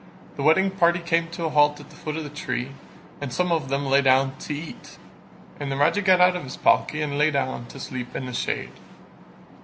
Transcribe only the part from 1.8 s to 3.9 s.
the foot of the tree and some of them